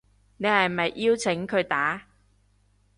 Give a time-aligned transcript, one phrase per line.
[0.37, 2.07] 你係咪邀請佢打